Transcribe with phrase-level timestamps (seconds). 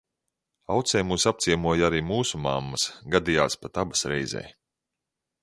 [0.75, 4.45] Aucē mūs apciemoja arī mūsu mammas, gadījās pat abas reizē.